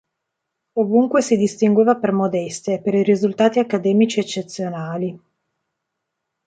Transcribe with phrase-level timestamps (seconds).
[0.79, 5.15] Ovunque si distingueva per modestia e per i risultati accademici eccezionali.